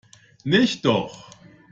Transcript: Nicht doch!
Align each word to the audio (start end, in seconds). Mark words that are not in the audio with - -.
Nicht 0.45 0.83
doch! 0.83 1.29